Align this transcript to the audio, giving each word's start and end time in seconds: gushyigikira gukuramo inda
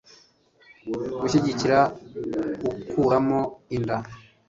gushyigikira 1.19 1.79
gukuramo 2.61 3.39
inda 3.75 3.97